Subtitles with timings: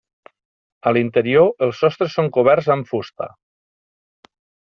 [0.91, 3.31] A l'interior els sostres són coberts amb fusta.